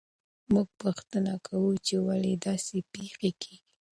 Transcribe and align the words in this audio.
موږ 0.53 0.67
پوښتنه 0.81 1.33
کوو 1.47 1.71
چې 1.85 1.95
ولې 2.07 2.33
داسې 2.47 2.77
پېښې 2.93 3.31
کیږي. 3.41 3.55